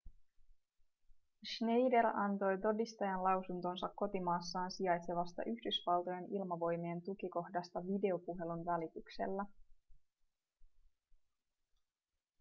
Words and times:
schneider 1.47 2.05
antoi 2.07 2.57
todistajanlausuntonsa 2.61 3.89
kotimaassaan 3.95 4.71
sijaitsevasta 4.71 5.43
yhdysvaltojen 5.45 6.25
ilmavoimien 6.35 7.01
tukikohdasta 7.01 7.87
videopuhelun 7.87 8.65
välityksellä 8.65 9.45